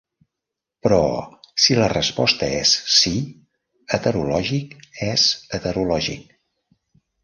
[0.87, 1.01] Però,
[1.65, 3.15] si la resposta és 'sí',
[3.95, 4.77] "heterològic"
[5.13, 6.31] és heterològic.